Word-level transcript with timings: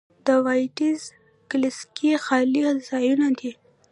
د 0.25 0.27
وایډز 0.45 1.01
ګلکسي 1.51 2.11
خالي 2.23 2.61
ځایونه 2.89 3.27
دي. 3.39 3.51